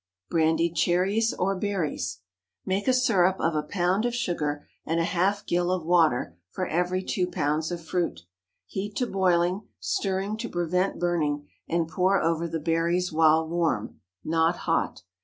BRANDIED 0.31 0.75
CHERRIES 0.75 1.35
OR 1.35 1.55
BERRIES. 1.55 2.21
✠ 2.65 2.67
Make 2.67 2.87
a 2.87 2.93
syrup 2.93 3.39
of 3.39 3.53
a 3.53 3.61
pound 3.61 4.03
of 4.03 4.15
sugar 4.15 4.67
and 4.83 4.99
a 4.99 5.03
half 5.03 5.45
gill 5.45 5.69
of 5.71 5.85
water 5.85 6.39
for 6.49 6.65
every 6.65 7.03
two 7.03 7.27
lbs. 7.27 7.71
of 7.71 7.85
fruit. 7.85 8.21
Heat 8.65 8.95
to 8.95 9.05
boiling, 9.05 9.67
stirring 9.79 10.37
to 10.37 10.49
prevent 10.49 10.97
burning, 10.97 11.47
and 11.69 11.87
pour 11.87 12.19
over 12.19 12.47
the 12.47 12.59
berries 12.59 13.13
while 13.13 13.47
warm—not 13.47 14.55
hot. 14.55 15.03